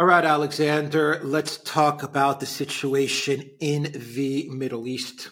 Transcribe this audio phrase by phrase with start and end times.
[0.00, 5.28] All right, Alexander, let's talk about the situation in the Middle East.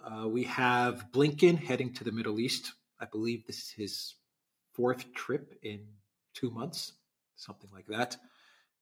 [0.00, 2.72] Uh, we have Blinken heading to the Middle East.
[3.00, 4.14] I believe this is his
[4.74, 5.80] fourth trip in
[6.34, 6.92] two months,
[7.34, 8.16] something like that.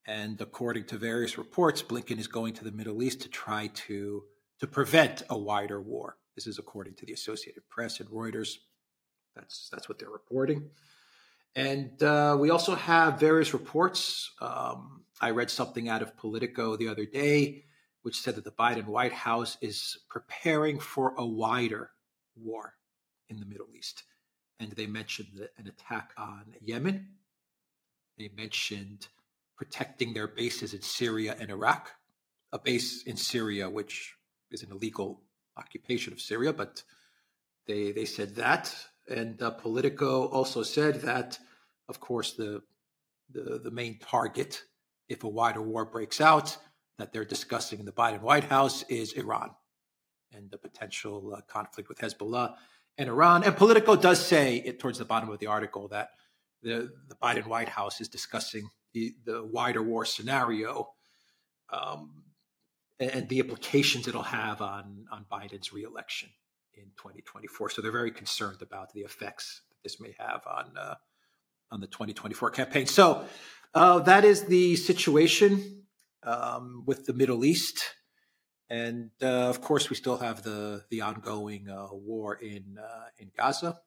[0.05, 4.25] And according to various reports, Blinken is going to the Middle East to try to,
[4.59, 6.17] to prevent a wider war.
[6.35, 8.57] This is according to the Associated Press and Reuters.
[9.35, 10.69] That's, that's what they're reporting.
[11.55, 14.31] And uh, we also have various reports.
[14.41, 17.65] Um, I read something out of Politico the other day,
[18.01, 21.91] which said that the Biden White House is preparing for a wider
[22.35, 22.73] war
[23.29, 24.03] in the Middle East.
[24.59, 27.07] And they mentioned an attack on Yemen.
[28.17, 29.07] They mentioned
[29.55, 31.91] protecting their bases in Syria and Iraq,
[32.51, 34.15] a base in Syria, which
[34.51, 35.21] is an illegal
[35.57, 36.83] occupation of Syria, but
[37.67, 38.75] they, they said that.
[39.09, 41.39] And uh, Politico also said that,
[41.89, 42.61] of course, the,
[43.31, 44.63] the, the main target,
[45.09, 46.57] if a wider war breaks out,
[46.97, 49.51] that they're discussing in the Biden White House is Iran
[50.31, 52.55] and the potential uh, conflict with Hezbollah
[52.97, 53.43] and Iran.
[53.43, 56.09] And Politico does say it towards the bottom of the article that
[56.61, 60.89] the, the Biden White House is discussing the, the wider war scenario
[61.71, 62.23] um,
[62.99, 66.29] and the implications it'll have on, on Biden's reelection
[66.75, 67.69] in 2024.
[67.69, 70.95] So they're very concerned about the effects that this may have on uh,
[71.71, 72.85] on the 2024 campaign.
[72.85, 73.25] So
[73.73, 75.85] uh, that is the situation
[76.23, 77.95] um, with the Middle East,
[78.69, 83.31] and uh, of course we still have the the ongoing uh, war in uh, in
[83.35, 83.79] Gaza,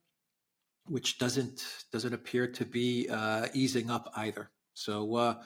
[0.86, 4.50] which doesn't doesn't appear to be uh, easing up either.
[4.74, 5.36] So.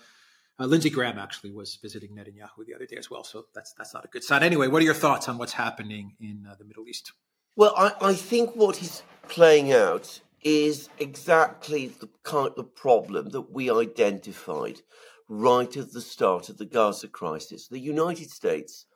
[0.63, 4.05] Lindsey Graham actually was visiting Netanyahu the other day as well, so that's that's not
[4.05, 4.43] a good sign.
[4.43, 7.13] Anyway, what are your thoughts on what's happening in the Middle East?
[7.61, 13.53] Well, I, I think what is playing out is exactly the kind of problem that
[13.53, 14.81] we identified
[15.29, 17.69] right at the start of the Gaza crisis.
[17.69, 18.87] The United States,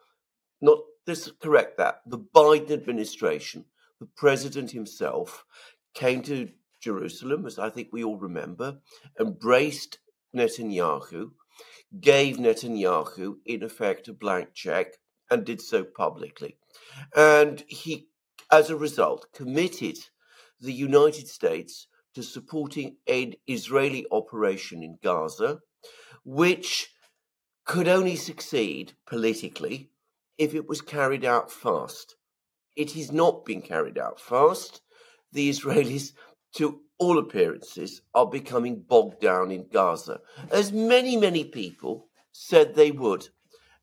[0.63, 3.67] not this correct that, the Biden administration,
[4.01, 5.45] the president himself,
[5.93, 6.49] came to
[6.81, 8.79] Jerusalem, as I think we all remember,
[9.21, 9.99] embraced
[10.35, 11.33] Netanyahu,
[12.01, 14.95] gave Netanyahu, in effect, a blank check,
[15.31, 16.57] and did so publicly.
[17.15, 18.09] And he
[18.51, 19.99] as a result, committed
[20.61, 25.61] the United States to supporting an Israeli operation in Gaza,
[26.25, 26.91] which
[27.65, 29.91] could only succeed politically
[30.39, 32.17] if it was carried out fast.
[32.77, 34.83] It has not been carried out fast.
[35.33, 36.13] The Israelis,
[36.57, 42.91] to all appearances, are becoming bogged down in Gaza, as many, many people said they
[42.91, 43.29] would.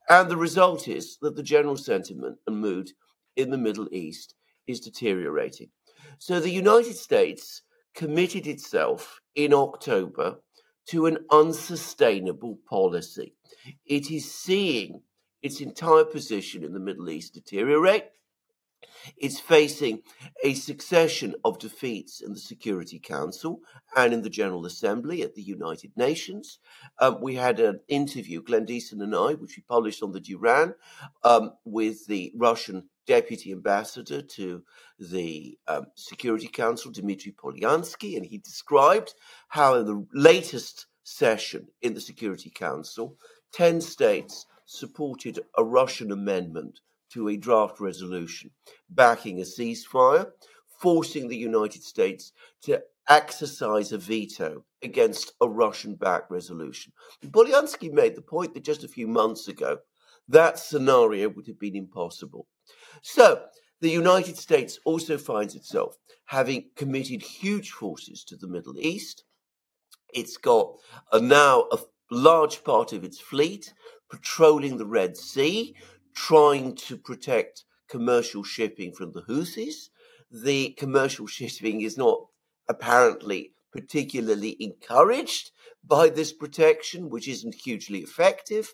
[0.09, 2.91] And the result is that the general sentiment and mood
[3.35, 4.35] in the Middle East
[4.67, 5.69] is deteriorating.
[6.17, 7.63] So the United States
[7.93, 10.37] committed itself in October
[10.87, 13.33] to an unsustainable policy.
[13.85, 15.01] It is seeing
[15.41, 18.05] its entire position in the Middle East deteriorate.
[19.17, 20.01] It's facing
[20.43, 23.61] a succession of defeats in the Security Council
[23.95, 26.59] and in the General Assembly at the United Nations.
[26.99, 30.75] Um, we had an interview, Glenn Diesen and I, which we published on the Duran,
[31.23, 34.63] um, with the Russian deputy ambassador to
[34.99, 39.13] the um, Security Council, Dmitry Polyansky, and he described
[39.49, 43.17] how in the latest session in the Security Council,
[43.53, 46.79] 10 states supported a Russian amendment
[47.11, 48.51] to a draft resolution
[48.89, 50.31] backing a ceasefire,
[50.79, 52.31] forcing the United States
[52.63, 56.93] to exercise a veto against a Russian backed resolution.
[57.25, 59.79] Polyansky made the point that just a few months ago,
[60.27, 62.47] that scenario would have been impossible.
[63.01, 63.45] So,
[63.79, 69.23] the United States also finds itself having committed huge forces to the Middle East.
[70.13, 70.75] It's got
[71.11, 73.73] a, now a large part of its fleet
[74.09, 75.75] patrolling the Red Sea,
[76.15, 79.89] trying to protect commercial shipping from the Houthis.
[80.29, 82.27] The commercial shipping is not
[82.69, 85.51] apparently particularly encouraged
[85.83, 88.73] by this protection, which isn't hugely effective.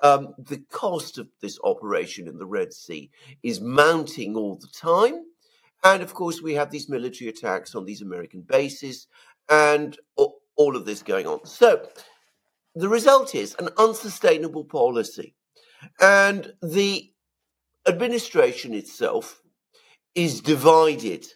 [0.00, 3.10] Um, the cost of this operation in the Red Sea
[3.42, 5.24] is mounting all the time.
[5.84, 9.06] And of course, we have these military attacks on these American bases
[9.48, 11.44] and all of this going on.
[11.46, 11.88] So
[12.74, 15.34] the result is an unsustainable policy.
[16.00, 17.10] And the
[17.86, 19.40] administration itself
[20.14, 21.26] is divided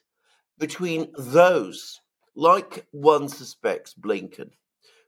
[0.58, 2.00] between those,
[2.34, 4.50] like one suspects Blinken,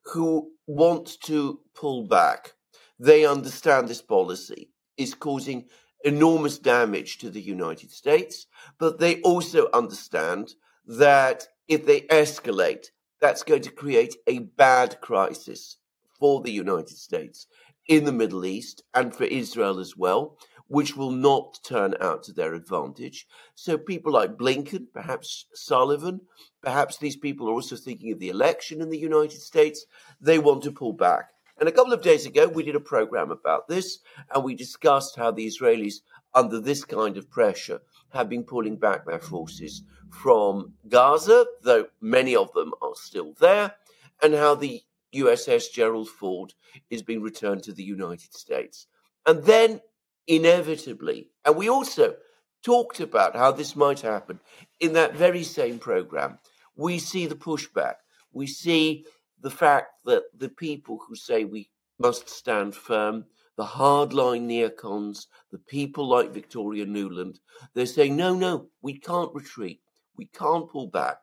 [0.04, 2.52] who want to pull back
[2.98, 5.66] they understand this policy is causing
[6.04, 8.46] enormous damage to the United States,
[8.78, 10.54] but they also understand
[10.86, 12.88] that if they escalate,
[13.20, 15.78] that's going to create a bad crisis
[16.18, 17.46] for the United States
[17.88, 20.36] in the Middle East and for Israel as well,
[20.68, 23.26] which will not turn out to their advantage.
[23.54, 26.22] So people like Blinken, perhaps Sullivan,
[26.62, 29.86] perhaps these people are also thinking of the election in the United States.
[30.20, 31.33] They want to pull back.
[31.58, 33.98] And a couple of days ago, we did a program about this,
[34.34, 36.00] and we discussed how the Israelis,
[36.34, 37.80] under this kind of pressure,
[38.10, 43.74] have been pulling back their forces from Gaza, though many of them are still there,
[44.22, 44.82] and how the
[45.14, 46.54] USS Gerald Ford
[46.90, 48.86] is being returned to the United States.
[49.26, 49.80] And then,
[50.26, 52.16] inevitably, and we also
[52.64, 54.40] talked about how this might happen
[54.80, 56.38] in that very same program,
[56.76, 57.96] we see the pushback.
[58.32, 59.04] We see
[59.44, 61.68] the fact that the people who say we
[61.98, 63.26] must stand firm,
[63.58, 67.36] the hardline neocons, the people like Victoria Nuland,
[67.74, 69.82] they're saying, no, no, we can't retreat.
[70.16, 71.18] We can't pull back.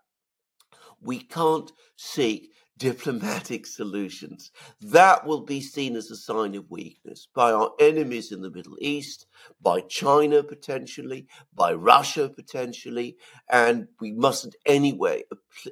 [1.02, 4.52] We can't seek diplomatic solutions.
[4.82, 8.78] That will be seen as a sign of weakness by our enemies in the Middle
[8.80, 9.26] East,
[9.62, 11.26] by China potentially,
[11.56, 13.18] by Russia potentially,
[13.50, 15.24] and we mustn't anyway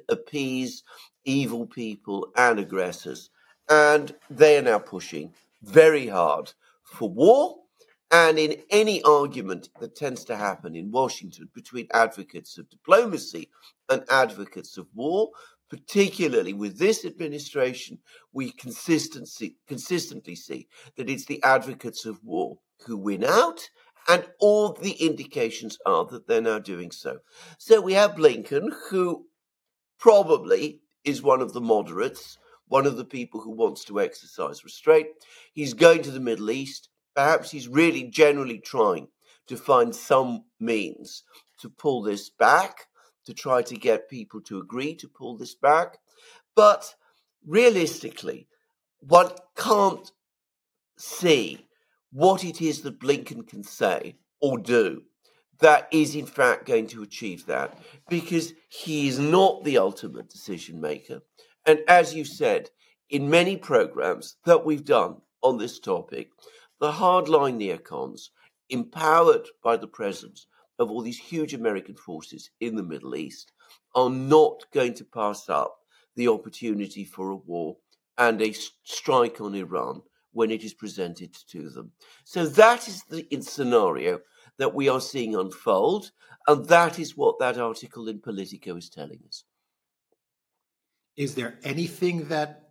[0.08, 0.82] appease
[1.24, 3.30] evil people and aggressors.
[3.68, 5.32] And they are now pushing
[5.62, 6.52] very hard
[6.82, 7.56] for war.
[8.10, 13.50] And in any argument that tends to happen in Washington between advocates of diplomacy
[13.88, 15.30] and advocates of war,
[15.68, 17.98] particularly with this administration,
[18.32, 20.66] we consistently, consistently see
[20.96, 23.70] that it's the advocates of war who win out,
[24.08, 27.18] and all the indications are that they're now doing so.
[27.58, 29.26] So we have Blinken, who
[29.98, 32.38] probably is one of the moderates,
[32.68, 35.08] one of the people who wants to exercise restraint.
[35.52, 36.88] He's going to the Middle East.
[37.14, 39.08] Perhaps he's really generally trying
[39.48, 41.24] to find some means
[41.60, 42.86] to pull this back,
[43.26, 45.98] to try to get people to agree to pull this back.
[46.54, 46.94] But
[47.46, 48.46] realistically,
[49.00, 50.10] one can't
[50.96, 51.66] see
[52.12, 55.02] what it is that Blinken can say or do
[55.60, 57.78] that is in fact going to achieve that
[58.08, 61.20] because he is not the ultimate decision maker.
[61.66, 62.70] And as you said,
[63.08, 66.30] in many programs that we've done on this topic,
[66.80, 68.28] the hardline neocons,
[68.68, 70.46] empowered by the presence
[70.78, 73.52] of all these huge American forces in the Middle East,
[73.94, 75.76] are not going to pass up
[76.16, 77.76] the opportunity for a war
[78.16, 78.54] and a
[78.84, 80.02] strike on Iran
[80.32, 81.92] when it is presented to them.
[82.24, 84.20] So that is the scenario
[84.60, 86.12] that we are seeing unfold.
[86.46, 89.44] And that is what that article in Politico is telling us.
[91.16, 92.70] Is there anything that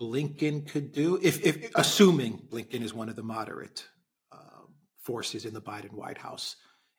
[0.00, 3.86] Blinken could do, if, if assuming Blinken is one of the moderate
[4.32, 4.64] uh,
[5.00, 6.56] forces in the Biden White House?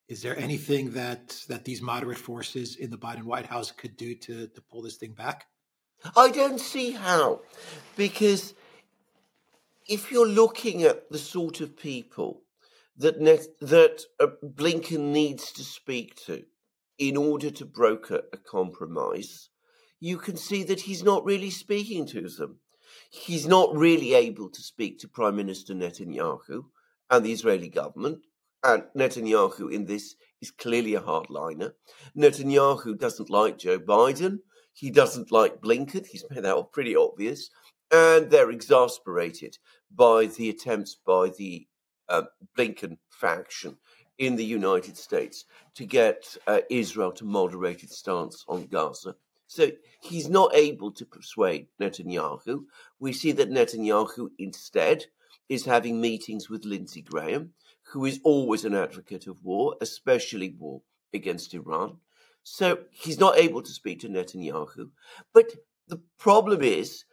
[0.08, 4.16] Is there anything that that these moderate forces in the Biden White House could do
[4.16, 5.48] to to pull this thing back?
[6.16, 7.42] I don't see how,
[7.98, 8.54] because
[9.90, 12.45] if you're looking at the sort of people
[12.98, 16.44] that ne- that uh, Blinken needs to speak to
[16.98, 19.50] in order to broker a compromise,
[20.00, 22.60] you can see that he's not really speaking to them.
[23.10, 26.66] He's not really able to speak to Prime Minister Netanyahu
[27.10, 28.20] and the Israeli government.
[28.64, 31.74] And Netanyahu in this is clearly a hardliner.
[32.18, 34.40] Netanyahu doesn't like Joe Biden.
[34.74, 36.08] He doesn't like Blinken.
[36.08, 37.50] He's made that pretty obvious.
[37.92, 39.58] And they're exasperated
[39.94, 41.68] by the attempts by the
[42.10, 42.24] uh,
[42.58, 43.78] Blinken faction
[44.18, 45.46] in the United States
[45.76, 49.16] to get uh, Israel to moderate its stance on Gaza.
[49.48, 49.72] So
[50.02, 52.64] he's not able to persuade Netanyahu.
[53.00, 55.06] We see that Netanyahu instead
[55.50, 57.54] is having meetings with Lindsey Graham,
[57.92, 60.82] who is always an advocate of war, especially war
[61.14, 61.98] against Iran.
[62.44, 64.90] So he's not able to speak to Netanyahu.
[65.34, 65.54] But
[65.88, 67.06] the problem is,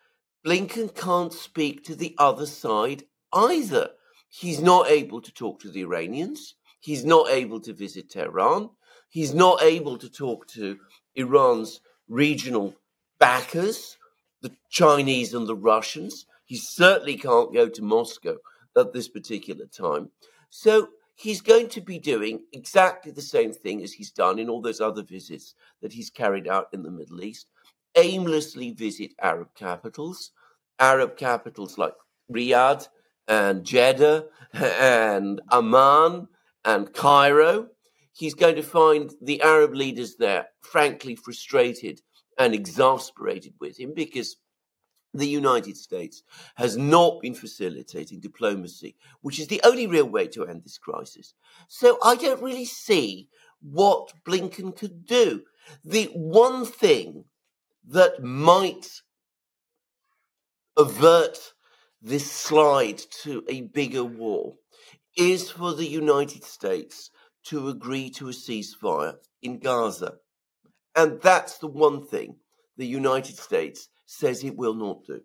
[0.44, 3.90] Blinken can't speak to the other side either.
[4.34, 6.54] He's not able to talk to the Iranians.
[6.80, 8.70] He's not able to visit Tehran.
[9.10, 10.78] He's not able to talk to
[11.14, 12.74] Iran's regional
[13.18, 13.98] backers,
[14.40, 16.24] the Chinese and the Russians.
[16.46, 18.36] He certainly can't go to Moscow
[18.76, 20.10] at this particular time.
[20.48, 24.62] So he's going to be doing exactly the same thing as he's done in all
[24.62, 27.48] those other visits that he's carried out in the Middle East
[27.96, 30.32] aimlessly visit Arab capitals,
[30.78, 31.92] Arab capitals like
[32.32, 32.88] Riyadh,
[33.32, 36.28] and Jeddah and Amman
[36.66, 37.68] and Cairo.
[38.12, 42.02] He's going to find the Arab leaders there, frankly, frustrated
[42.38, 44.36] and exasperated with him because
[45.14, 46.22] the United States
[46.56, 51.32] has not been facilitating diplomacy, which is the only real way to end this crisis.
[51.68, 53.28] So I don't really see
[53.62, 55.42] what Blinken could do.
[55.84, 57.24] The one thing
[57.88, 59.00] that might
[60.76, 61.38] avert
[62.02, 64.54] this slide to a bigger war
[65.16, 67.10] is for the United States
[67.44, 70.14] to agree to a ceasefire in Gaza.
[70.94, 72.36] And that's the one thing
[72.76, 75.20] the United States says it will not do.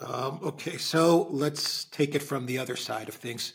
[0.00, 3.54] Um, okay, so let's take it from the other side of things.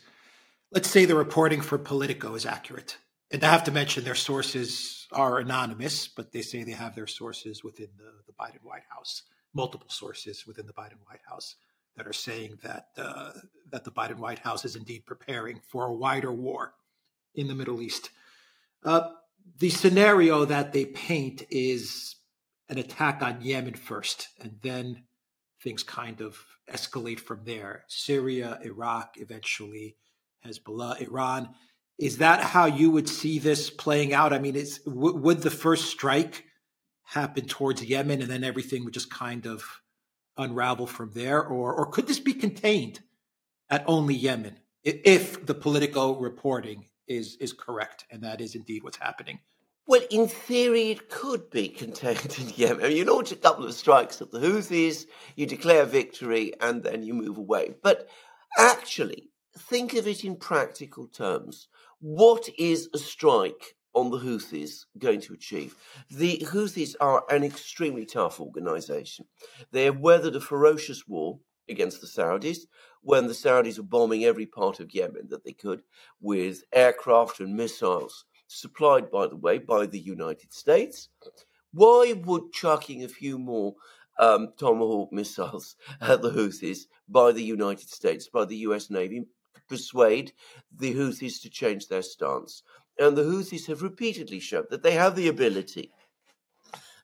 [0.70, 2.98] Let's say the reporting for Politico is accurate.
[3.30, 7.06] And I have to mention their sources are anonymous, but they say they have their
[7.06, 9.22] sources within the, the Biden White House,
[9.54, 11.56] multiple sources within the Biden White House
[11.96, 13.30] that are saying that uh,
[13.70, 16.74] that the Biden White House is indeed preparing for a wider war
[17.34, 18.10] in the Middle East.
[18.84, 19.10] Uh,
[19.58, 22.16] the scenario that they paint is
[22.68, 25.04] an attack on Yemen first, and then
[25.62, 26.38] things kind of
[26.70, 27.84] escalate from there.
[27.88, 29.96] Syria, Iraq, eventually
[30.46, 31.50] Hezbollah, Iran.
[31.98, 34.32] Is that how you would see this playing out?
[34.32, 36.44] I mean, is w- would the first strike
[37.04, 39.82] happen towards Yemen, and then everything would just kind of
[40.36, 43.00] unravel from there, or or could this be contained
[43.70, 48.96] at only Yemen if the Politico reporting is is correct, and that is indeed what's
[48.96, 49.38] happening?
[49.86, 52.84] Well, in theory, it could be contained in Yemen.
[52.84, 55.06] I mean, you launch a couple of strikes at the Houthis,
[55.36, 57.74] you declare victory, and then you move away.
[57.82, 58.08] But
[58.58, 61.68] actually, think of it in practical terms.
[62.00, 65.76] What is a strike on the Houthis going to achieve?
[66.10, 69.26] The Houthis are an extremely tough organization.
[69.72, 72.66] They have weathered a ferocious war against the Saudis
[73.02, 75.82] when the Saudis were bombing every part of Yemen that they could
[76.20, 81.08] with aircraft and missiles supplied, by the way, by the United States.
[81.72, 83.74] Why would chucking a few more
[84.18, 89.26] um, Tomahawk missiles at the Houthis by the United States, by the US Navy,
[89.68, 90.32] persuade
[90.76, 92.62] the Houthis to change their stance?
[92.98, 95.90] And the Houthis have repeatedly shown that they have the ability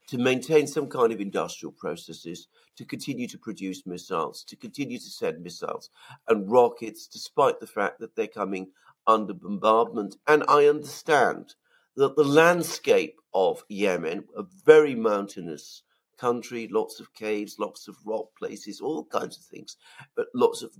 [0.08, 5.10] to maintain some kind of industrial processes, to continue to produce missiles, to continue to
[5.10, 5.88] send missiles
[6.26, 8.68] and rockets, despite the fact that they're coming
[9.06, 10.16] under bombardment.
[10.26, 11.54] And I understand
[11.96, 15.82] that the landscape of Yemen, a very mountainous
[16.18, 19.76] country, lots of caves, lots of rock places, all kinds of things,
[20.16, 20.76] but lots of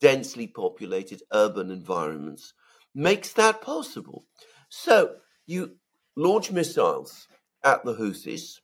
[0.00, 2.52] densely populated urban environments,
[2.98, 4.24] makes that possible.
[4.68, 5.14] So
[5.46, 5.76] you
[6.16, 7.28] launch missiles
[7.64, 8.56] at the Houthis,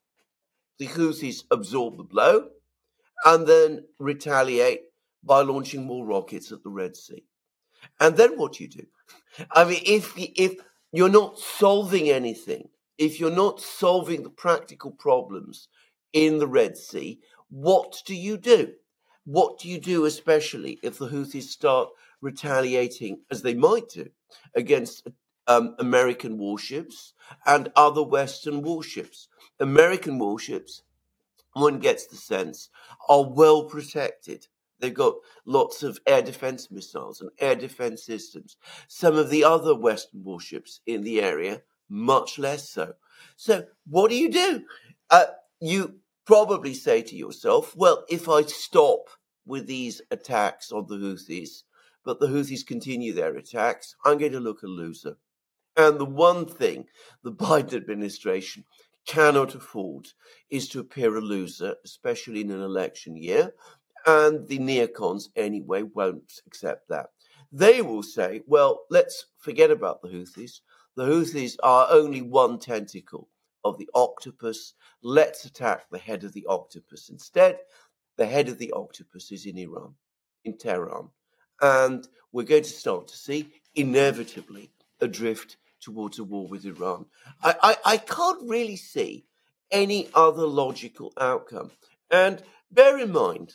[0.78, 2.48] the Houthis absorb the blow,
[3.24, 4.80] and then retaliate
[5.22, 7.24] by launching more rockets at the Red Sea.
[8.00, 8.86] And then what do you do?
[9.52, 10.56] I mean, if if
[10.92, 15.68] you're not solving anything, if you're not solving the practical problems
[16.12, 18.72] in the Red Sea, what do you do?
[19.24, 21.88] What do you do, especially if the Houthis start
[22.24, 24.08] retaliating, as they might do,
[24.54, 25.08] against
[25.46, 27.12] um, American warships
[27.46, 29.28] and other Western warships?
[29.60, 30.82] American warships,
[31.52, 32.70] one gets the sense,
[33.08, 34.48] are well protected
[34.84, 35.14] They've got
[35.46, 38.58] lots of air defense missiles and air defense systems.
[38.88, 42.94] Some of the other Western warships in the area, much less so.
[43.36, 44.64] So, what do you do?
[45.10, 45.26] Uh,
[45.58, 49.08] you probably say to yourself, well, if I stop
[49.46, 51.62] with these attacks on the Houthis,
[52.04, 55.16] but the Houthis continue their attacks, I'm going to look a loser.
[55.76, 56.87] And the one thing
[57.23, 58.64] the Biden administration
[59.06, 60.08] cannot afford
[60.50, 63.52] is to appear a loser, especially in an election year,
[64.06, 67.06] and the neocons, anyway, won't accept that.
[67.50, 70.61] They will say, well, let's forget about the Houthis.
[70.96, 73.28] The Houthis are only one tentacle
[73.64, 74.75] of the octopus.
[75.02, 77.58] Let's attack the head of the octopus instead.
[78.16, 79.94] The head of the octopus is in Iran,
[80.44, 81.11] in Tehran.
[81.61, 84.70] And we're going to start to see, inevitably,
[85.00, 87.06] a drift towards a war with Iran.
[87.42, 89.26] I, I, I can't really see
[89.70, 91.70] any other logical outcome.
[92.11, 93.54] And bear in mind,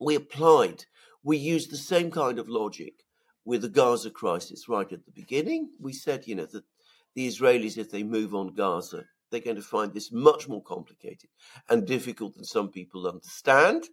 [0.00, 0.84] we applied,
[1.22, 3.04] we used the same kind of logic
[3.44, 5.70] with the Gaza crisis right at the beginning.
[5.80, 6.64] We said, you know, that
[7.14, 11.30] the Israelis, if they move on Gaza, they're going to find this much more complicated
[11.68, 13.84] and difficult than some people understand.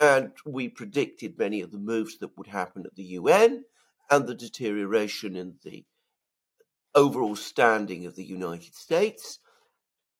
[0.00, 3.64] And we predicted many of the moves that would happen at the UN
[4.10, 5.84] and the deterioration in the
[6.94, 9.40] overall standing of the United States.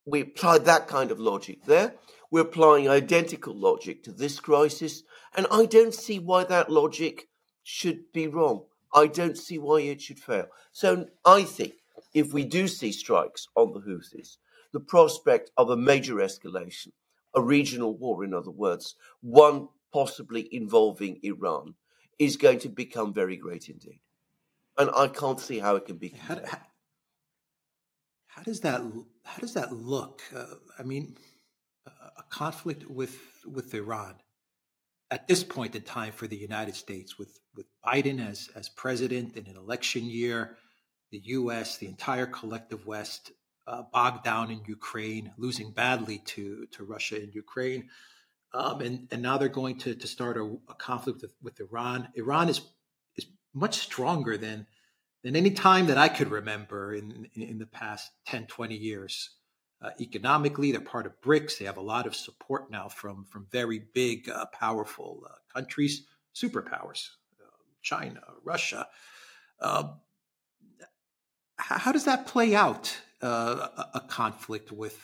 [0.05, 1.95] We applied that kind of logic there.
[2.31, 5.03] We're applying identical logic to this crisis,
[5.35, 7.29] and I don't see why that logic
[7.63, 8.65] should be wrong.
[8.95, 10.47] I don't see why it should fail.
[10.73, 11.75] So I think
[12.15, 14.37] if we do see strikes on the Houthis,
[14.73, 16.93] the prospect of a major escalation,
[17.35, 21.75] a regional war, in other words, one possibly involving Iran,
[22.19, 24.01] is going to become very great indeed.
[24.77, 26.09] And I can't see how it can be.
[26.11, 26.59] How, how,
[28.27, 28.81] how, does that
[29.25, 30.23] how does that look?
[30.35, 30.47] Uh,
[30.79, 31.17] I mean,
[31.87, 34.15] a conflict with with Iran
[35.11, 39.37] at this point in time for the United States, with with Biden as as president
[39.37, 40.57] in an election year,
[41.11, 43.33] the U.S., the entire collective West,
[43.69, 47.91] uh, bogged down in Ukraine, losing badly to to Russia and Ukraine,
[48.55, 52.09] um, and and now they're going to to start a, a conflict with, with Iran.
[52.15, 52.63] Iran is
[53.17, 54.67] is much stronger than
[55.23, 59.31] than any time that I could remember in in the past 10, 20 years.
[59.81, 61.59] Uh, economically, they're part of BRICS.
[61.59, 66.07] They have a lot of support now from from very big, uh, powerful uh, countries,
[66.35, 67.11] superpowers,
[67.41, 68.89] um, China, Russia.
[69.61, 70.01] Um,
[71.57, 73.01] how, does that play out?
[73.21, 74.97] Uh, a, conflict with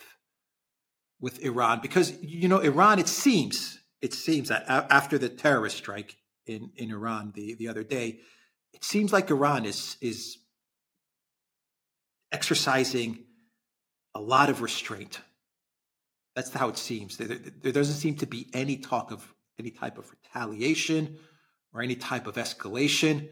[1.21, 3.01] with Iran, because you know Iran.
[3.01, 6.17] It seems it seems that after the terrorist strike
[6.47, 8.21] in in Iran the the other day,
[8.73, 10.39] it seems like Iran is is
[12.31, 13.25] exercising
[14.15, 15.21] a lot of restraint.
[16.35, 17.17] That's how it seems.
[17.17, 21.19] There, there, doesn't seem to be any talk of any type of retaliation
[21.73, 23.29] or any type of escalation.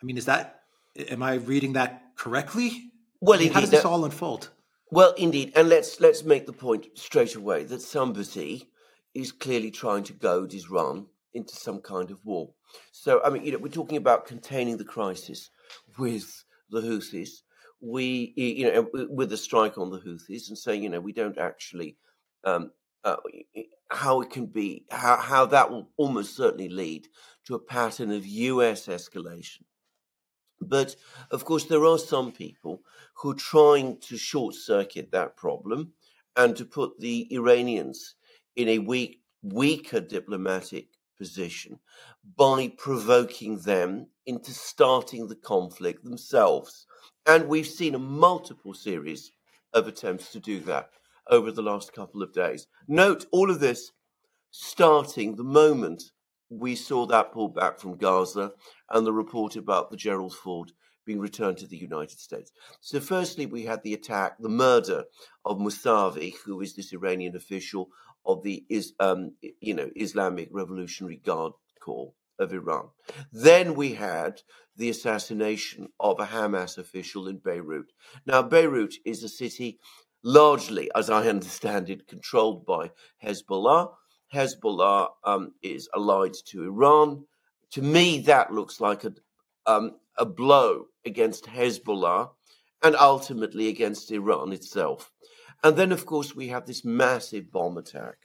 [0.00, 0.60] I mean, is that,
[0.96, 2.91] am I reading that correctly?
[3.22, 4.50] Well, indeed, how does this all unfold?
[4.90, 8.68] Well, indeed, and let's let's make the point straight away that somebody
[9.14, 12.52] is clearly trying to goad Iran into some kind of war.
[12.90, 15.50] So, I mean, you know, we're talking about containing the crisis
[15.96, 17.42] with the Houthis,
[17.80, 21.38] we, you know, with a strike on the Houthis and saying, you know, we don't
[21.38, 21.98] actually,
[22.42, 22.72] um,
[23.04, 23.16] uh,
[23.88, 27.06] how it can be, how, how that will almost certainly lead
[27.46, 29.62] to a pattern of US escalation.
[30.68, 30.96] But
[31.30, 32.82] of course, there are some people
[33.14, 35.92] who are trying to short circuit that problem
[36.36, 38.14] and to put the Iranians
[38.56, 40.88] in a weak, weaker diplomatic
[41.18, 41.78] position
[42.36, 46.86] by provoking them into starting the conflict themselves.
[47.26, 49.32] And we've seen a multiple series
[49.72, 50.90] of attempts to do that
[51.28, 52.66] over the last couple of days.
[52.88, 53.92] Note all of this
[54.50, 56.12] starting the moment
[56.58, 58.52] we saw that pullback from Gaza
[58.90, 60.72] and the report about the Gerald Ford
[61.04, 62.52] being returned to the United States.
[62.80, 65.04] So, firstly, we had the attack, the murder
[65.44, 67.88] of Musavi, who is this Iranian official
[68.24, 72.90] of the is, um, you know Islamic Revolutionary Guard Corps of Iran.
[73.32, 74.42] Then we had
[74.76, 77.92] the assassination of a Hamas official in Beirut.
[78.26, 79.78] Now, Beirut is a city
[80.22, 82.90] largely, as I understand it, controlled by
[83.24, 83.92] Hezbollah.
[84.32, 87.24] Hezbollah um, is allied to Iran.
[87.72, 89.12] To me, that looks like a,
[89.66, 92.30] um, a blow against Hezbollah
[92.82, 95.10] and ultimately against Iran itself.
[95.64, 98.16] And then, of course, we have this massive bomb attack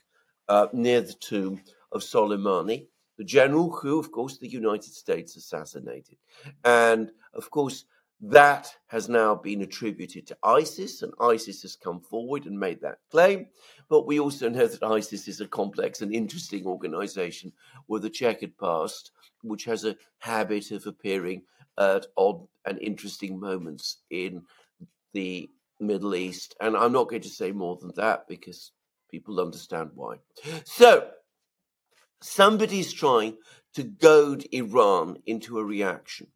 [0.48, 6.16] uh, near the tomb of Soleimani, the general who, of course, the United States assassinated.
[6.64, 7.84] And of course,
[8.20, 12.98] that has now been attributed to ISIS, and ISIS has come forward and made that
[13.10, 13.46] claim.
[13.88, 17.52] But we also know that ISIS is a complex and interesting organization
[17.86, 21.42] with a checkered past, which has a habit of appearing
[21.78, 24.42] at odd and interesting moments in
[25.12, 26.56] the Middle East.
[26.60, 28.72] And I'm not going to say more than that because
[29.10, 30.16] people understand why.
[30.64, 31.10] So,
[32.20, 33.36] somebody's trying
[33.74, 36.26] to goad Iran into a reaction.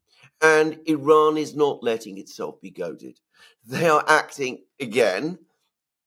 [0.43, 3.21] And Iran is not letting itself be goaded.
[3.65, 5.39] They are acting again,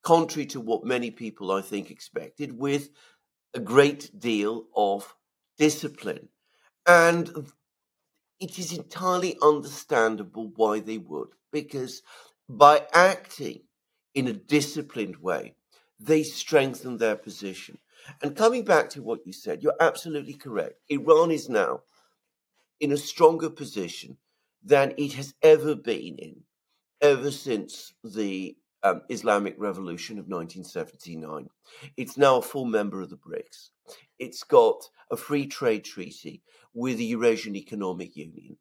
[0.03, 2.89] contrary to what many people, I think, expected, with
[3.53, 5.15] a great deal of
[5.57, 6.27] discipline.
[6.85, 7.49] And
[8.41, 12.03] it is entirely understandable why they would, because
[12.49, 13.61] by acting
[14.13, 15.55] in a disciplined way,
[15.97, 17.77] they strengthen their position.
[18.21, 20.75] And coming back to what you said, you're absolutely correct.
[20.89, 21.81] Iran is now
[22.81, 24.17] in a stronger position
[24.65, 26.41] than it has ever been in
[26.99, 31.47] ever since the um, Islamic Revolution of 1979.
[31.95, 33.69] It's now a full member of the BRICS.
[34.17, 36.41] It's got a free trade treaty
[36.73, 38.57] with the Eurasian Economic Union.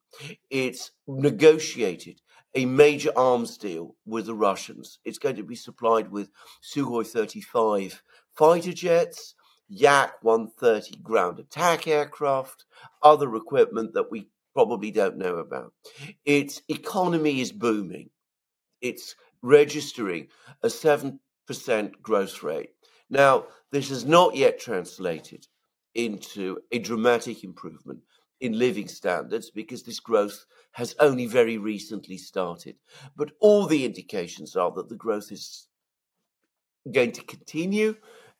[0.51, 2.21] It's negotiated
[2.55, 4.99] a major arms deal with the Russians.
[5.05, 6.31] It's going to be supplied with
[6.63, 8.03] Sukhoi 35
[8.35, 9.35] fighter jets,
[9.69, 12.65] Yak 130 ground attack aircraft,
[13.03, 15.73] other equipment that we probably don't know about.
[16.25, 18.11] Its economy is booming.
[18.81, 20.29] It's registering
[20.63, 21.19] a 7%
[22.03, 22.71] growth rate.
[23.11, 25.47] Now, this has not yet translated
[25.95, 28.01] into a dramatic improvement
[28.41, 32.77] in living standards because this growth has only very recently started.
[33.17, 35.69] But all the indications are that the growth is
[36.91, 37.97] going to continue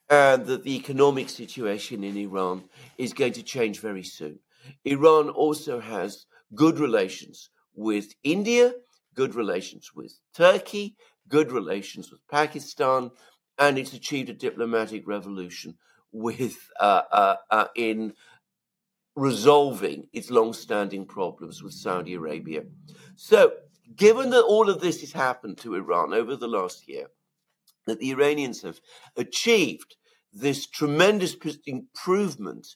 [0.09, 2.63] and that the economic situation in Iran
[2.97, 4.39] is going to change very soon.
[4.83, 8.73] Iran also has good relations with India,
[9.15, 10.95] good relations with Turkey,
[11.27, 13.11] good relations with Pakistan,
[13.57, 15.75] and it's achieved a diplomatic revolution
[16.11, 18.13] with uh, uh, uh, in
[19.15, 22.63] resolving its long-standing problems with Saudi Arabia.
[23.15, 23.53] So,
[23.95, 27.07] given that all of this has happened to Iran over the last year,
[27.85, 28.79] that the Iranians have
[29.15, 29.95] achieved
[30.33, 32.75] this tremendous improvement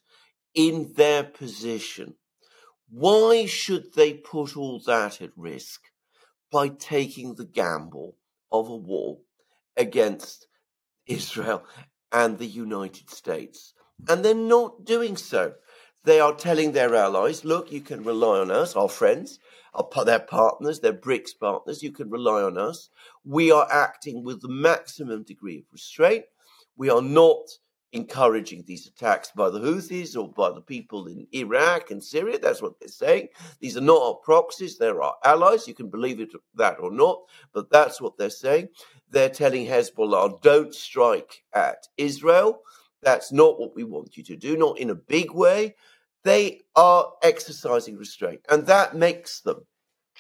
[0.54, 2.16] in their position,
[2.90, 5.82] why should they put all that at risk
[6.52, 8.16] by taking the gamble
[8.52, 9.20] of a war
[9.78, 10.48] against
[11.06, 11.64] Israel
[12.12, 13.74] and the United States?
[14.08, 15.54] And they're not doing so.
[16.04, 19.40] They are telling their allies, look, you can rely on us, our friends,
[19.74, 22.90] our, their partners, their BRICS partners, you can rely on us.
[23.24, 26.26] We are acting with the maximum degree of restraint.
[26.76, 27.44] We are not
[27.92, 32.38] encouraging these attacks by the Houthis or by the people in Iraq and Syria.
[32.40, 33.30] That's what they're saying.
[33.60, 35.68] These are not our proxies, they're our allies.
[35.68, 37.22] You can believe it that or not,
[37.54, 38.70] but that's what they're saying.
[39.10, 42.62] They're telling Hezbollah, don't strike at Israel.
[43.02, 45.76] That's not what we want you to do, not in a big way.
[46.24, 49.66] They are exercising restraint, and that makes them,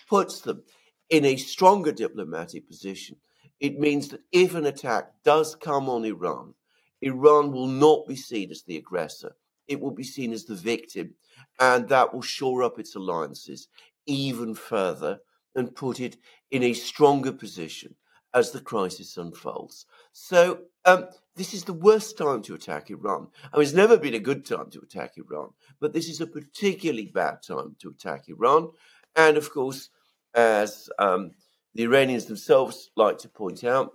[0.08, 0.63] puts them
[1.10, 3.17] in a stronger diplomatic position.
[3.60, 6.53] It means that if an attack does come on Iran,
[7.01, 9.35] Iran will not be seen as the aggressor.
[9.67, 11.15] It will be seen as the victim,
[11.59, 13.67] and that will shore up its alliances
[14.05, 15.19] even further
[15.55, 16.17] and put it
[16.51, 17.95] in a stronger position
[18.33, 19.85] as the crisis unfolds.
[20.12, 23.27] So, um, this is the worst time to attack Iran.
[23.51, 26.27] I mean, it's never been a good time to attack Iran, but this is a
[26.27, 28.71] particularly bad time to attack Iran.
[29.15, 29.89] And of course,
[30.33, 31.31] as um,
[31.73, 33.93] the Iranians themselves like to point out,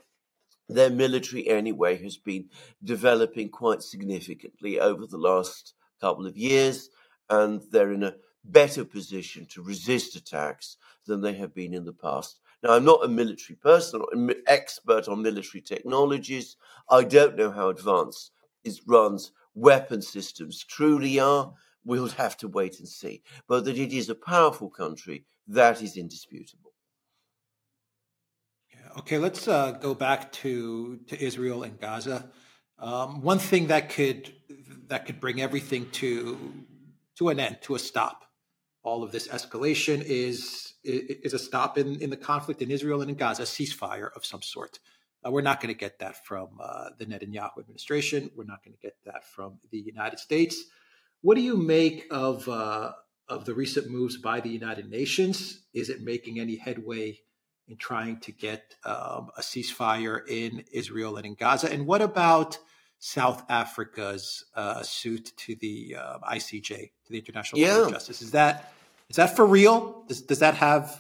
[0.75, 2.47] their military anyway has been
[2.83, 6.91] developing quite significantly over the last couple of years,
[7.31, 11.93] and they're in a better position to resist attacks than they have been in the
[11.93, 12.41] past.
[12.63, 16.57] Now, I'm not a military person, I'm an expert on military technologies.
[16.91, 18.33] I don't know how advanced
[18.65, 21.53] Iran's weapon systems truly are.
[21.85, 23.23] We'll have to wait and see.
[23.47, 26.74] But that it is a powerful country, that is indisputable.
[28.97, 32.31] Okay, let's uh, go back to, to Israel and Gaza.
[32.79, 34.33] Um, one thing that could
[34.87, 36.65] that could bring everything to
[37.19, 38.25] to an end, to a stop,
[38.85, 43.11] all of this escalation is is a stop in, in the conflict in Israel and
[43.11, 44.79] in Gaza, a ceasefire of some sort.
[45.27, 48.31] Uh, we're not going to get that from uh, the Netanyahu administration.
[48.37, 50.63] We're not going to get that from the United States.
[51.21, 52.93] What do you make of uh,
[53.29, 55.65] of the recent moves by the United Nations?
[55.73, 57.19] Is it making any headway
[57.69, 61.73] in trying to get um, a ceasefire in Israel and in Gaza?
[61.73, 62.59] And what about
[62.99, 67.75] South Africa's uh, suit to the uh, ICJ, to the International yeah.
[67.75, 68.23] Court of Justice?
[68.23, 68.73] Is that
[69.11, 70.05] is that for real?
[70.09, 70.99] Does, does that have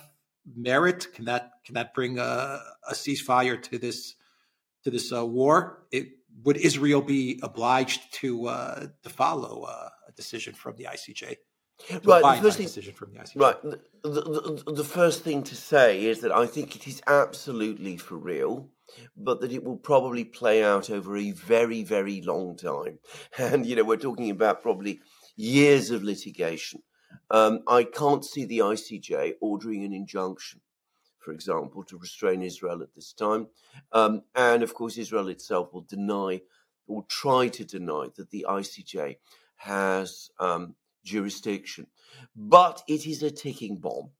[0.54, 1.12] merit?
[1.14, 4.14] Can that can that bring a, a ceasefire to this
[4.84, 5.84] to this uh, war?
[5.90, 6.08] It,
[6.42, 11.36] would Israel be obliged to uh, to follow uh, a decision from the ICJ?
[12.04, 13.40] Right, the first thing, decision from the ICJ.
[13.40, 17.96] Right, the, the, the first thing to say is that I think it is absolutely
[17.96, 18.70] for real
[19.16, 22.98] but that it will probably play out over a very, very long time.
[23.38, 25.00] And, you know, we're talking about probably
[25.36, 26.82] years of litigation.
[27.30, 30.60] Um, I can't see the ICJ ordering an injunction,
[31.18, 33.48] for example, to restrain Israel at this time.
[33.92, 36.42] Um, and of course, Israel itself will deny
[36.86, 39.16] or try to deny that the ICJ
[39.56, 41.86] has um, jurisdiction.
[42.34, 44.10] But it is a ticking bomb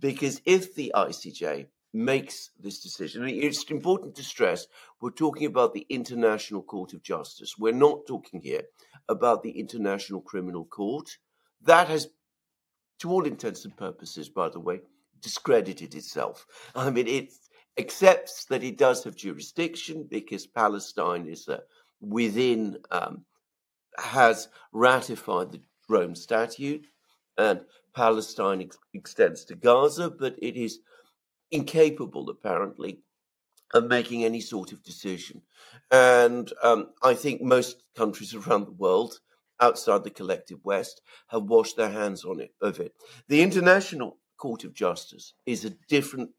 [0.00, 4.66] because if the ICJ makes this decision, it's important to stress
[5.00, 7.56] we're talking about the International Court of Justice.
[7.56, 8.62] We're not talking here
[9.08, 11.08] about the International Criminal Court.
[11.62, 12.08] That has
[13.00, 14.80] to all intents and purposes, by the way,
[15.20, 16.46] discredited itself.
[16.74, 17.32] I mean, it
[17.78, 21.58] accepts that it does have jurisdiction because Palestine is uh,
[22.00, 23.24] within, um,
[23.98, 26.86] has ratified the Rome Statute,
[27.36, 27.60] and
[27.94, 30.80] Palestine ex- extends to Gaza, but it is
[31.50, 33.00] incapable, apparently,
[33.74, 35.42] of making any sort of decision.
[35.90, 39.20] And um, I think most countries around the world
[39.60, 42.94] outside the collective West have washed their hands on it of it.
[43.28, 46.30] The International Court of Justice is a different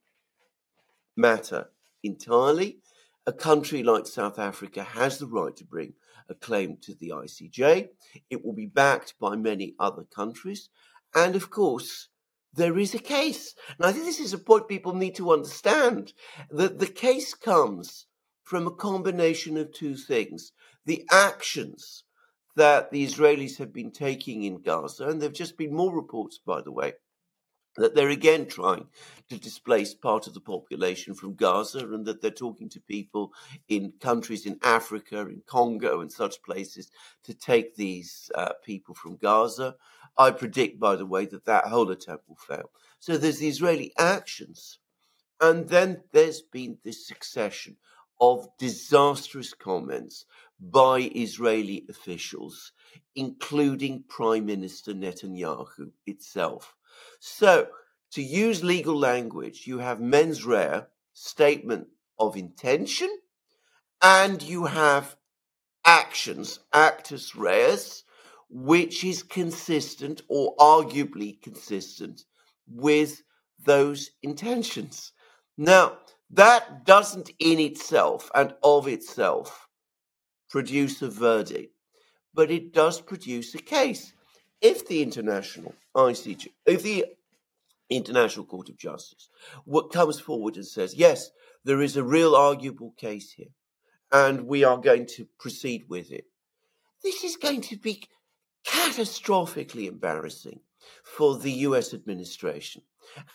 [1.18, 1.70] matter
[2.04, 2.80] entirely.
[3.28, 5.94] A country like South Africa has the right to bring
[6.30, 7.90] a claim to the ICJ.
[8.30, 10.70] It will be backed by many other countries.
[11.16, 12.10] And of course,
[12.54, 13.56] there is a case.
[13.78, 16.14] And I think this is a point people need to understand
[16.50, 18.06] that the case comes
[18.44, 20.52] from a combination of two things
[20.86, 22.04] the actions
[22.56, 26.40] that the Israelis have been taking in Gaza, and there have just been more reports,
[26.44, 26.94] by the way,
[27.80, 28.88] that they're again trying
[29.30, 33.32] to displace part of the population from Gaza and that they're talking to people
[33.68, 36.92] in countries in Africa, in Congo, and such places
[37.24, 39.76] to take these uh, people from Gaza.
[40.18, 42.72] I predict, by the way, that that whole attempt will fail.
[43.00, 44.80] So there's the Israeli actions.
[45.42, 47.78] And then there's been this succession
[48.20, 50.26] of disastrous comments
[50.60, 52.74] by Israeli officials,
[53.16, 56.76] including Prime Minister Netanyahu itself.
[57.20, 57.70] So,
[58.12, 60.84] to use legal language, you have mens rea,
[61.14, 63.10] statement of intention,
[64.02, 65.16] and you have
[65.86, 68.04] actions, actus reus,
[68.50, 72.24] which is consistent or arguably consistent
[72.68, 73.22] with
[73.64, 75.12] those intentions.
[75.58, 75.98] Now,
[76.32, 79.68] that doesn't in itself and of itself
[80.50, 81.74] produce a verdict,
[82.34, 84.14] but it does produce a case.
[84.62, 87.06] If the international ICJ, if the
[87.90, 89.30] International Court of Justice
[89.66, 91.32] what comes forward and says, yes,
[91.64, 93.54] there is a real arguable case here,
[94.12, 96.26] and we are going to proceed with it,
[97.04, 98.04] this is going to be
[98.66, 100.60] catastrophically embarrassing
[101.04, 102.82] for the US administration.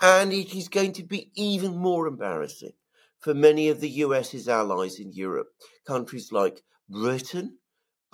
[0.01, 2.75] And it is going to be even more embarrassing
[3.19, 5.49] for many of the US's allies in Europe,
[5.87, 7.59] countries like Britain,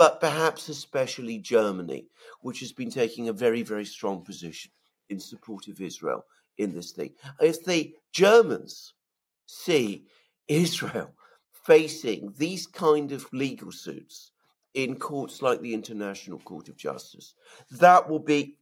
[0.00, 2.06] but perhaps especially Germany,
[2.40, 4.70] which has been taking a very, very strong position
[5.10, 6.24] in support of Israel
[6.56, 7.12] in this thing.
[7.38, 8.94] If the Germans
[9.44, 10.06] see
[10.48, 11.12] Israel
[11.66, 14.30] facing these kind of legal suits
[14.72, 17.34] in courts like the International Court of Justice,
[17.70, 18.56] that will be,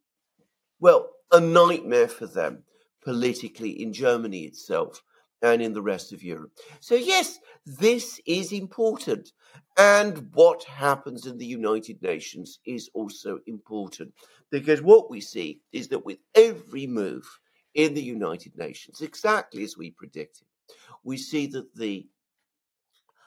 [0.80, 2.64] well, a nightmare for them
[3.04, 5.04] politically in Germany itself
[5.42, 6.52] and in the rest of Europe.
[6.80, 9.32] So, yes, this is important.
[9.76, 14.12] And what happens in the United Nations is also important
[14.50, 17.38] because what we see is that with every move
[17.74, 20.46] in the United Nations, exactly as we predicted,
[21.04, 22.08] we see that the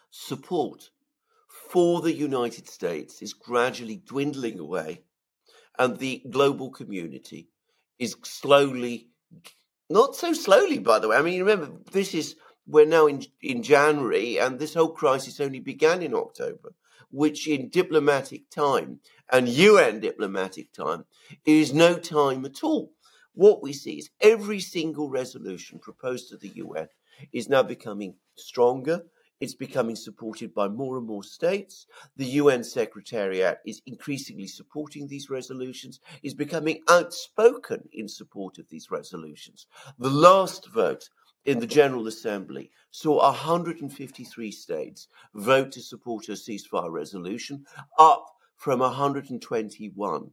[0.10, 0.90] support
[1.70, 5.04] for the United States is gradually dwindling away
[5.80, 7.50] and the global community
[7.98, 9.11] is slowly
[9.92, 11.18] not so slowly, by the way.
[11.18, 12.36] I mean, remember, this is,
[12.68, 16.74] we're now in, in January, and this whole crisis only began in October,
[17.12, 19.00] which in diplomatic time
[19.32, 21.06] and UN diplomatic time
[21.46, 22.92] is no time at all.
[23.34, 26.88] What we see is every single resolution proposed to the UN
[27.32, 29.04] is now becoming stronger
[29.42, 31.88] it's becoming supported by more and more states.
[32.16, 38.92] The UN Secretariat is increasingly supporting these resolutions, is becoming outspoken in support of these
[38.92, 39.66] resolutions.
[40.00, 41.10] The last vote
[41.44, 47.66] in the General Assembly saw 153 states vote to support a ceasefire resolution,
[47.98, 50.32] up from 121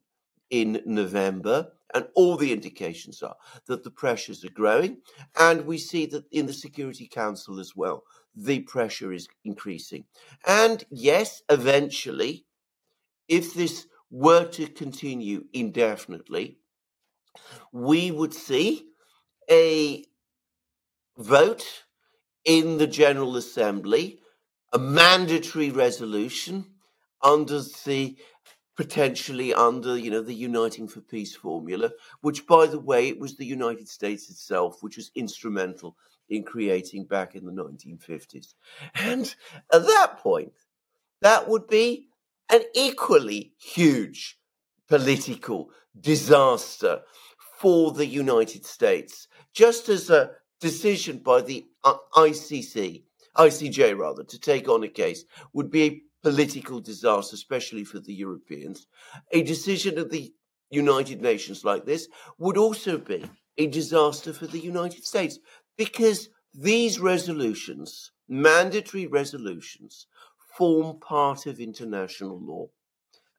[0.51, 1.73] in November.
[1.95, 4.99] And all the indications are that the pressures are growing.
[5.39, 10.05] And we see that in the Security Council as well, the pressure is increasing.
[10.47, 12.47] And yes, eventually,
[13.29, 16.59] if this were to continue indefinitely,
[17.73, 18.87] we would see
[19.51, 20.05] a
[21.17, 21.85] vote
[22.45, 24.21] in the General Assembly,
[24.73, 26.65] a mandatory resolution
[27.23, 28.17] under the
[28.77, 33.37] potentially under you know the uniting for peace formula which by the way it was
[33.37, 35.97] the united states itself which was instrumental
[36.29, 38.55] in creating back in the 1950s.
[38.95, 39.35] And
[39.73, 40.53] at that point,
[41.21, 42.09] that would be
[42.51, 44.39] an equally huge
[44.89, 47.03] political disaster
[47.59, 53.03] for the United States, just as a decision by the uh, ICC,
[53.37, 58.15] ICJ rather, to take on a case would be a political disaster, especially for the
[58.15, 58.87] Europeans.
[59.33, 60.33] A decision of the
[60.71, 63.25] United Nations like this would also be
[63.57, 65.39] a disaster for the United States
[65.79, 70.07] because these resolutions, mandatory resolutions,
[70.59, 72.67] form part of international law.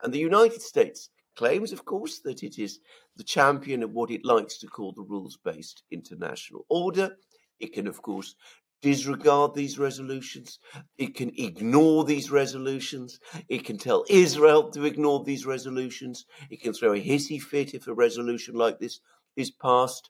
[0.01, 2.79] And the United States claims, of course, that it is
[3.17, 7.17] the champion of what it likes to call the rules based international order.
[7.59, 8.35] It can, of course,
[8.81, 10.59] disregard these resolutions.
[10.97, 13.19] It can ignore these resolutions.
[13.49, 16.25] It can tell Israel to ignore these resolutions.
[16.49, 19.01] It can throw a hissy fit if a resolution like this
[19.35, 20.09] is passed.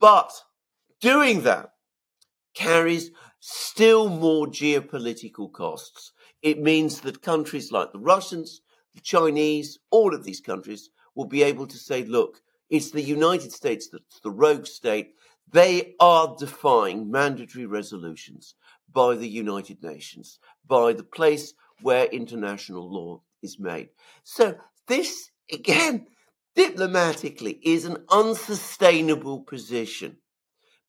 [0.00, 0.32] But
[1.00, 1.70] doing that
[2.54, 6.12] carries still more geopolitical costs.
[6.42, 8.60] It means that countries like the Russians,
[8.94, 13.52] the Chinese, all of these countries will be able to say, look, it's the United
[13.52, 15.14] States that's the rogue state.
[15.50, 18.54] They are defying mandatory resolutions
[18.92, 23.88] by the United Nations, by the place where international law is made.
[24.24, 24.56] So
[24.86, 26.06] this, again,
[26.54, 30.16] diplomatically is an unsustainable position.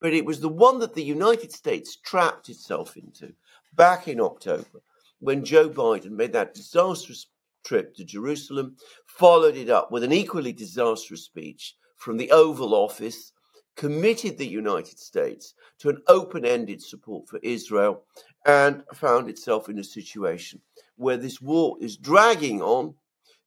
[0.01, 3.33] But it was the one that the United States trapped itself into
[3.75, 4.81] back in October
[5.19, 7.27] when Joe Biden made that disastrous
[7.65, 13.33] trip to Jerusalem, followed it up with an equally disastrous speech from the Oval Office,
[13.75, 18.03] committed the United States to an open ended support for Israel,
[18.45, 20.61] and found itself in a situation
[20.95, 22.95] where this war is dragging on.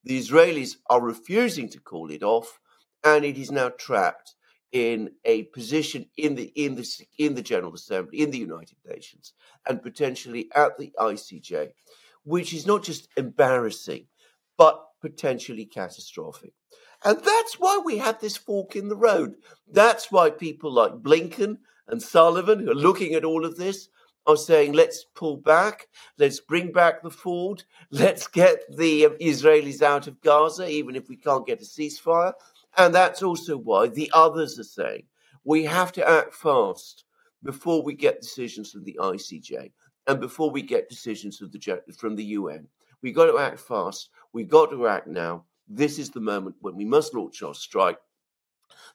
[0.05, 2.59] The Israelis are refusing to call it off,
[3.05, 4.35] and it is now trapped
[4.73, 6.87] in a position in the in the
[7.19, 9.35] in the General Assembly in the United Nations
[9.69, 11.73] and potentially at the ICJ,
[12.25, 14.07] which is not just embarrassing
[14.57, 16.53] but potentially catastrophic.
[17.05, 19.35] And that's why we have this fork in the road.
[19.71, 21.59] That's why people like Blinken
[21.89, 23.89] and Sullivan, who are looking at all of this,
[24.25, 29.83] are saying, let's pull back, let's bring back the Ford, let's get the um, Israelis
[29.83, 32.33] out of Gaza, even if we can't get a ceasefire.
[32.77, 35.05] And that's also why the others are saying
[35.45, 37.05] we have to act fast
[37.43, 39.73] before we get decisions from the ICJ
[40.07, 42.69] and before we get decisions from the, from the UN.
[43.03, 44.11] We've got to act fast.
[44.33, 45.45] We've got to act now.
[45.69, 47.99] This is the moment when we must launch our strike.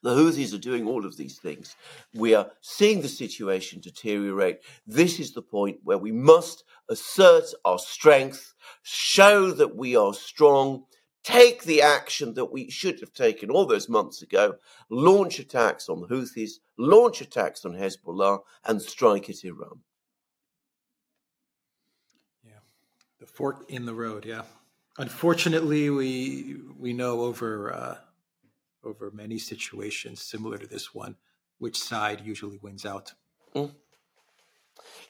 [0.04, 1.76] The Houthis are doing all of these things.
[2.14, 4.60] We are seeing the situation deteriorate.
[4.86, 10.84] This is the point where we must assert our strength, show that we are strong,
[11.28, 14.56] take the action that we should have taken all those months ago,
[14.90, 19.82] launch attacks on the Houthis, launch attacks on Hezbollah, and strike at Iran.
[22.46, 22.62] Yeah,
[23.20, 24.24] the fork in the road.
[24.26, 24.44] Yeah,
[24.98, 27.98] unfortunately, we we know over uh,
[28.86, 31.18] over many situations similar to this one,
[31.58, 33.14] which side usually wins out.
[33.54, 33.72] Mm.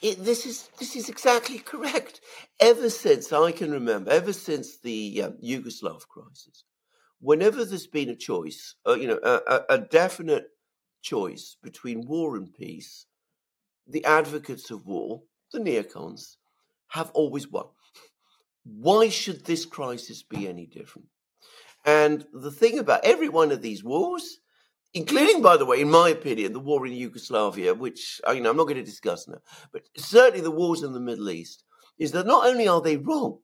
[0.01, 2.21] It, this is this is exactly correct.
[2.59, 6.63] Ever since I can remember, ever since the um, Yugoslav crisis,
[7.19, 10.49] whenever there's been a choice, uh, you know, a, a, definite
[11.01, 13.05] choice between war and peace,
[13.87, 16.35] the advocates of war, the neocons,
[16.89, 17.65] have always won.
[18.63, 21.07] Why should this crisis be any different?
[21.85, 24.39] And the thing about every one of these wars
[24.93, 28.49] including, by the way, in my opinion, the war in Yugoslavia, which uh, you know
[28.49, 29.39] I'm not going to discuss now,
[29.71, 31.63] but certainly the wars in the Middle East,
[31.97, 33.39] is that not only are they wrong,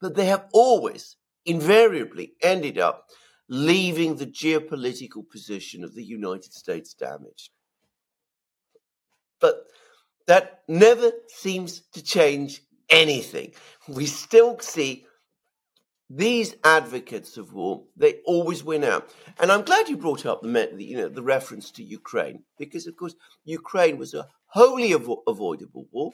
[0.00, 3.06] but they have always, invariably, ended up
[3.48, 7.50] leaving the geopolitical position of the United States damaged.
[9.40, 9.64] But
[10.26, 13.52] that never seems to change anything.
[13.88, 15.06] We still see
[16.10, 19.10] these advocates of war, they always win out.
[19.38, 22.96] And I'm glad you brought up the, you know, the reference to Ukraine, because of
[22.96, 26.12] course, Ukraine was a wholly avo- avoidable war.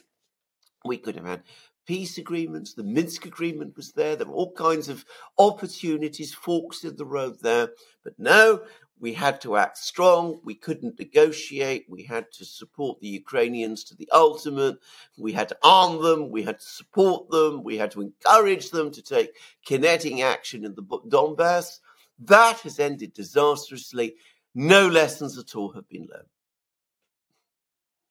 [0.84, 1.42] We could have had
[1.86, 2.74] peace agreements.
[2.74, 4.16] The Minsk agreement was there.
[4.16, 5.04] There were all kinds of
[5.38, 7.68] opportunities, forks in the road there.
[8.02, 8.62] But no,
[9.00, 10.40] we had to act strong.
[10.44, 11.86] We couldn't negotiate.
[11.88, 14.78] We had to support the Ukrainians to the ultimate.
[15.18, 16.30] We had to arm them.
[16.30, 17.62] We had to support them.
[17.64, 21.80] We had to encourage them to take kinetic action in the Donbass.
[22.20, 24.14] That has ended disastrously.
[24.54, 26.28] No lessons at all have been learned.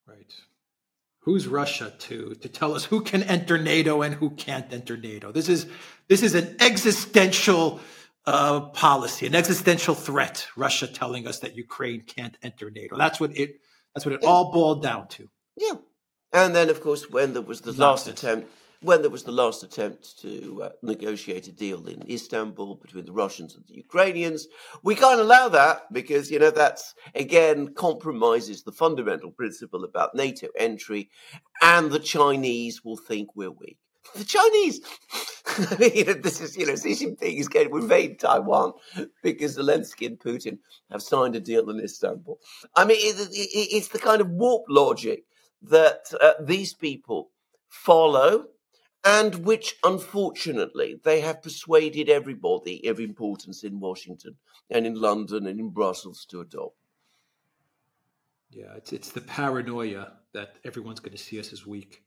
[0.06, 0.36] Right.
[1.20, 5.32] Who's Russia to to tell us who can enter NATO and who can't enter NATO?
[5.32, 5.68] This is
[6.10, 7.80] this is an existential
[8.26, 10.48] uh, policy, an existential threat.
[10.56, 12.98] Russia telling us that Ukraine can't enter NATO.
[12.98, 13.60] That's what it.
[13.94, 15.30] That's what it all boiled down to.
[15.56, 15.74] Yeah,
[16.32, 18.50] and then of course when there was the last attempt,
[18.82, 23.12] when there was the last attempt to uh, negotiate a deal in Istanbul between the
[23.12, 24.48] Russians and the Ukrainians,
[24.84, 30.48] we can't allow that because you know that's again compromises the fundamental principle about NATO
[30.58, 31.10] entry,
[31.62, 33.78] and the Chinese will think we're weak
[34.16, 34.82] the Chinese.
[35.96, 38.74] you know, this is, you know, Xi Jinping is going to invade Taiwan
[39.22, 40.60] because Zelensky and Putin
[40.92, 42.40] have signed a deal in Istanbul.
[42.76, 45.24] I mean, it, it, it's the kind of warp logic
[45.62, 47.32] that uh, these people
[47.70, 48.46] follow
[49.06, 54.38] and which, unfortunately, they have persuaded everybody of importance in Washington
[54.70, 56.78] and in London and in Brussels to adopt.
[58.50, 62.03] Yeah, it's, it's the paranoia that everyone's going to see us as weak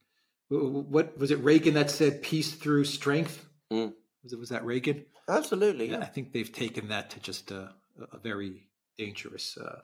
[0.49, 3.44] what was it Reagan that said peace through strength?
[3.72, 3.92] Mm.
[4.22, 5.05] Was it was that Reagan?
[5.28, 5.90] Absolutely.
[5.90, 5.99] Yeah.
[5.99, 7.72] I think they've taken that to just a,
[8.12, 9.80] a very dangerous uh,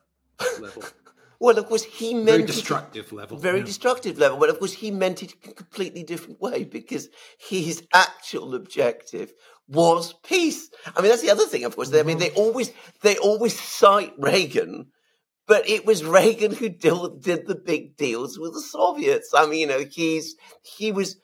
[0.60, 0.84] level.
[1.40, 3.38] well, of course, he meant very destructive it, level.
[3.38, 3.64] Very yeah.
[3.64, 4.38] destructive level.
[4.38, 7.08] But of course, he meant it in a completely different way because
[7.38, 9.32] his actual objective
[9.68, 10.70] was peace.
[10.94, 11.64] I mean, that's the other thing.
[11.64, 11.98] Of course, mm-hmm.
[11.98, 12.40] I mean, they mm-hmm.
[12.40, 14.92] always they always cite Reagan
[15.46, 19.32] but it was Reagan who did, did the big deals with the Soviets.
[19.34, 21.16] I mean, you know, he's he was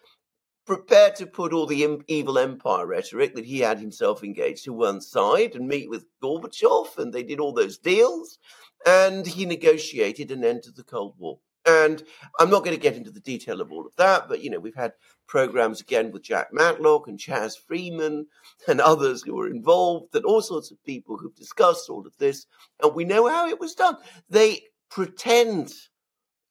[0.67, 5.01] prepared to put all the evil empire rhetoric that he had himself engaged to one
[5.01, 8.39] side and meet with Gorbachev, and they did all those deals,
[8.85, 11.39] and he negotiated an end to the Cold War.
[11.69, 12.03] And
[12.41, 14.59] I'm not going to get into the detail of all of that, but you know,
[14.59, 14.93] we've had
[15.27, 18.27] programs again with Jack Matlock and Chas Freeman
[18.67, 22.47] and others who were involved, and all sorts of people who've discussed all of this,
[22.83, 23.97] and we know how it was done.
[24.31, 25.75] They pretend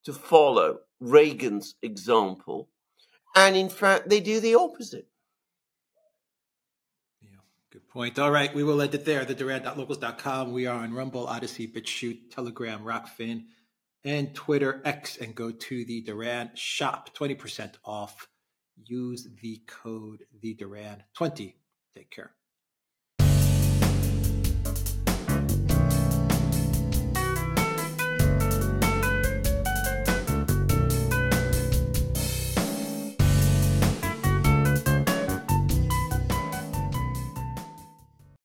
[0.03, 2.69] to follow Reagan's example
[3.37, 5.07] and in fact, they do the opposite.
[7.21, 7.37] Yeah,
[7.71, 8.17] good point.
[8.17, 9.25] All right, we will end it there.
[9.25, 10.51] The Duran.locals.com.
[10.51, 13.43] We are on Rumble, Odysee, BitChute, Telegram, Rokfin,
[14.07, 15.17] and Twitter X.
[15.17, 17.13] And go to the Duran shop.
[17.15, 18.27] 20% off.
[18.85, 21.57] Use the code the Duran 20.
[21.95, 22.31] Take care.